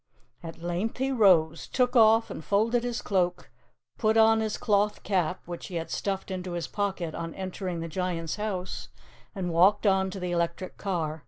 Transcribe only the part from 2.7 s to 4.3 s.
his Cloak, put